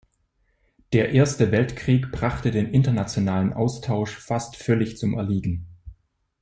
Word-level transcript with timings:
Der 0.93 1.09
Erste 1.11 1.51
Weltkrieg 1.51 2.11
brachte 2.11 2.49
den 2.49 2.73
internationalen 2.73 3.53
Austausch 3.53 4.17
fast 4.17 4.55
völlig 4.55 4.97
zum 4.97 5.13
Erliegen. 5.13 5.67